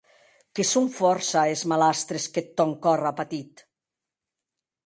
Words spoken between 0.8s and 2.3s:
fòrça es malastres